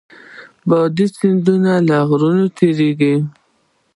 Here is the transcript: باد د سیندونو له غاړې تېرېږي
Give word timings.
باد 0.69 0.89
د 0.95 0.99
سیندونو 1.15 1.73
له 1.87 1.97
غاړې 2.09 2.45
تېرېږي 2.57 3.15